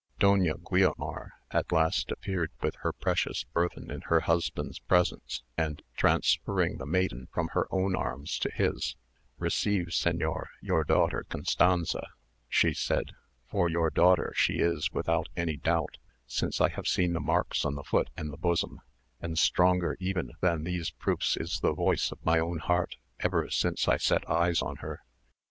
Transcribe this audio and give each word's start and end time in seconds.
Doña 0.19 0.55
Guiomar 0.59 1.33
at 1.51 1.71
last 1.71 2.09
appeared 2.09 2.49
with 2.59 2.73
her 2.77 2.91
precious 2.91 3.43
burthen 3.43 3.91
in 3.91 4.01
her 4.07 4.21
husband's 4.21 4.79
presence, 4.79 5.43
and 5.59 5.83
transferring 5.95 6.79
the 6.79 6.87
maiden 6.87 7.27
from 7.31 7.49
her 7.49 7.67
own 7.69 7.95
arms 7.95 8.39
to 8.39 8.49
his, 8.49 8.95
"Receive, 9.37 9.89
Señor, 9.89 10.45
your 10.59 10.83
daughter 10.83 11.23
Constanza," 11.29 12.07
she 12.49 12.73
said; 12.73 13.11
"for 13.47 13.69
your 13.69 13.91
daughter 13.91 14.33
she 14.35 14.53
is 14.55 14.91
without 14.91 15.29
any 15.37 15.57
doubt, 15.57 15.99
since 16.25 16.59
I 16.59 16.69
have 16.69 16.87
seen 16.87 17.13
the 17.13 17.19
marks 17.19 17.63
on 17.63 17.75
the 17.75 17.83
foot 17.83 18.09
and 18.17 18.33
the 18.33 18.37
bosom; 18.37 18.81
and 19.19 19.37
stronger 19.37 19.97
even 19.99 20.31
than 20.39 20.63
these 20.63 20.89
proofs 20.89 21.37
is 21.37 21.59
the 21.59 21.75
voice 21.75 22.11
of 22.11 22.25
my 22.25 22.39
own 22.39 22.57
heart 22.57 22.95
ever 23.19 23.51
since 23.51 23.87
I 23.87 23.97
set 23.97 24.27
eyes 24.27 24.63
on 24.63 24.77
her." 24.77 25.03